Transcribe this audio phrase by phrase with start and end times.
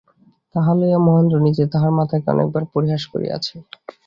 [0.55, 3.55] তাহা লইয়া মহেন্দ্র নিজে তাহার মাতাকে অনেকবার পরিহাস করিয়াছে।